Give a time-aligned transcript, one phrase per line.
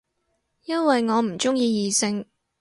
[0.63, 2.25] 因為我唔鍾意異性